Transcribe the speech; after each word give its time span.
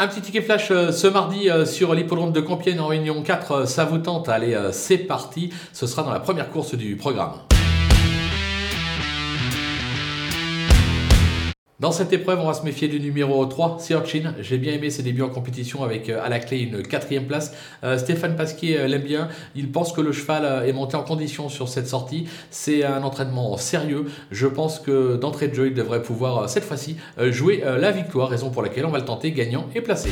Un 0.00 0.06
petit 0.06 0.20
ticket 0.20 0.42
flash 0.42 0.70
euh, 0.70 0.92
ce 0.92 1.08
mardi 1.08 1.50
euh, 1.50 1.66
sur 1.66 1.92
l'hippodrome 1.92 2.30
de 2.30 2.40
Compiègne 2.40 2.78
en 2.78 2.86
Réunion 2.86 3.20
4. 3.20 3.52
Euh, 3.52 3.66
ça 3.66 3.84
vous 3.84 3.98
tente 3.98 4.28
Allez, 4.28 4.56
c'est 4.70 4.98
parti. 4.98 5.52
Ce 5.72 5.88
sera 5.88 6.04
dans 6.04 6.12
la 6.12 6.20
première 6.20 6.50
course 6.50 6.76
du 6.76 6.94
programme. 6.94 7.32
Dans 11.80 11.92
cette 11.92 12.12
épreuve, 12.12 12.40
on 12.40 12.48
va 12.48 12.54
se 12.54 12.64
méfier 12.64 12.88
du 12.88 12.98
numéro 12.98 13.46
3, 13.46 13.76
Searchin. 13.78 14.34
J'ai 14.40 14.58
bien 14.58 14.72
aimé 14.72 14.90
ses 14.90 15.04
débuts 15.04 15.22
en 15.22 15.28
compétition 15.28 15.84
avec 15.84 16.08
à 16.08 16.28
la 16.28 16.40
clé 16.40 16.58
une 16.58 16.82
quatrième 16.82 17.28
place. 17.28 17.54
Stéphane 17.98 18.34
Pasquier 18.34 18.88
l'aime 18.88 19.02
bien. 19.02 19.28
Il 19.54 19.70
pense 19.70 19.92
que 19.92 20.00
le 20.00 20.10
cheval 20.10 20.66
est 20.66 20.72
monté 20.72 20.96
en 20.96 21.04
condition 21.04 21.48
sur 21.48 21.68
cette 21.68 21.86
sortie. 21.86 22.26
C'est 22.50 22.82
un 22.82 23.04
entraînement 23.04 23.56
sérieux. 23.58 24.06
Je 24.32 24.48
pense 24.48 24.80
que 24.80 25.14
d'entrée 25.14 25.46
de 25.46 25.54
jeu, 25.54 25.68
il 25.68 25.74
devrait 25.74 26.02
pouvoir 26.02 26.50
cette 26.50 26.64
fois-ci 26.64 26.96
jouer 27.28 27.62
la 27.64 27.92
victoire, 27.92 28.28
raison 28.28 28.50
pour 28.50 28.62
laquelle 28.62 28.84
on 28.84 28.90
va 28.90 28.98
le 28.98 29.04
tenter 29.04 29.30
gagnant 29.30 29.68
et 29.76 29.80
placé. 29.80 30.10